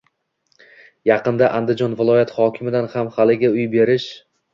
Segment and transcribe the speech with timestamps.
[1.09, 4.09] Yaqinda Andijon viloyati hokimidan ham haligi uy berish